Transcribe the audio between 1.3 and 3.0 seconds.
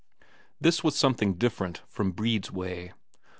different from Brede's way.